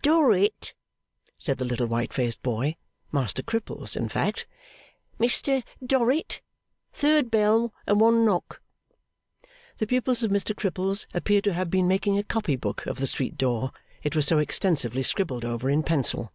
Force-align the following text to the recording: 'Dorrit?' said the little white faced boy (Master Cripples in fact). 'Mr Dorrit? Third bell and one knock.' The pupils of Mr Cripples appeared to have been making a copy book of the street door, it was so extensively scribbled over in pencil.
'Dorrit?' 0.00 0.72
said 1.36 1.58
the 1.58 1.64
little 1.66 1.86
white 1.86 2.10
faced 2.10 2.42
boy 2.42 2.74
(Master 3.12 3.42
Cripples 3.42 3.98
in 3.98 4.08
fact). 4.08 4.46
'Mr 5.20 5.62
Dorrit? 5.84 6.40
Third 6.94 7.30
bell 7.30 7.74
and 7.86 8.00
one 8.00 8.24
knock.' 8.24 8.62
The 9.76 9.86
pupils 9.86 10.22
of 10.22 10.30
Mr 10.30 10.54
Cripples 10.56 11.04
appeared 11.12 11.44
to 11.44 11.52
have 11.52 11.68
been 11.68 11.86
making 11.86 12.16
a 12.16 12.24
copy 12.24 12.56
book 12.56 12.86
of 12.86 12.96
the 12.98 13.06
street 13.06 13.36
door, 13.36 13.72
it 14.02 14.16
was 14.16 14.24
so 14.24 14.38
extensively 14.38 15.02
scribbled 15.02 15.44
over 15.44 15.68
in 15.68 15.82
pencil. 15.82 16.32